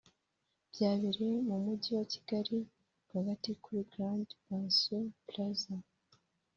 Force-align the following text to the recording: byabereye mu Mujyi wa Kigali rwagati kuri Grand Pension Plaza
byabereye 0.71 1.37
mu 1.47 1.55
Mujyi 1.63 1.89
wa 1.97 2.05
Kigali 2.11 2.57
rwagati 3.05 3.49
kuri 3.63 3.81
Grand 3.91 4.27
Pension 4.45 5.05
Plaza 5.27 5.75